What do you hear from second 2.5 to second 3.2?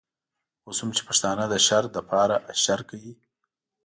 اشر کوي.